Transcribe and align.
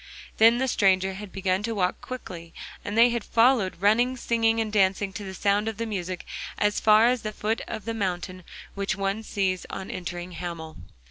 Then 0.37 0.57
the 0.57 0.67
stranger 0.67 1.13
had 1.13 1.31
begun 1.31 1.61
to 1.61 1.75
walk 1.75 2.01
quickly, 2.01 2.55
and 2.83 2.97
they 2.97 3.11
had 3.11 3.23
followed, 3.23 3.79
running, 3.79 4.17
singing 4.17 4.59
and 4.59 4.73
dancing 4.73 5.13
to 5.13 5.23
the 5.23 5.35
sound 5.35 5.67
of 5.67 5.77
the 5.77 5.85
music, 5.85 6.25
as 6.57 6.79
far 6.79 7.05
as 7.05 7.21
the 7.21 7.31
foot 7.31 7.61
of 7.67 7.85
the 7.85 7.93
mountain 7.93 8.43
which 8.73 8.95
one 8.95 9.21
sees 9.21 9.67
on 9.69 9.91
entering 9.91 10.31
Hamel. 10.31 10.77